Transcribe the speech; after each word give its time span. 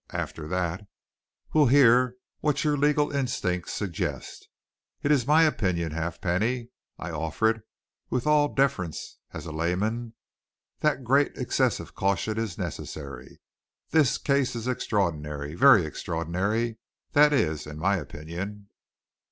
After 0.13 0.47
that, 0.47 0.87
we'll 1.53 1.67
hear 1.67 2.15
what 2.39 2.63
your 2.63 2.75
legal 2.75 3.11
instinct 3.11 3.69
suggests. 3.69 4.47
It 5.03 5.11
is 5.11 5.27
my 5.27 5.43
opinion, 5.43 5.91
Halfpenny 5.91 6.69
I 6.97 7.11
offer 7.11 7.49
it 7.51 7.61
with 8.09 8.25
all 8.25 8.47
deference, 8.51 9.19
as 9.31 9.45
a 9.45 9.51
layman 9.51 10.15
that 10.79 11.03
great, 11.03 11.37
excessive 11.37 11.93
caution 11.93 12.39
is 12.39 12.57
necessary. 12.57 13.41
This 13.91 14.17
case 14.17 14.55
is 14.55 14.67
extraordinary 14.67 15.53
very 15.53 15.85
extraordinary. 15.85 16.79
That 17.11 17.31
is 17.31 17.67
in 17.67 17.77
my 17.77 17.97
opinion." 17.97 18.69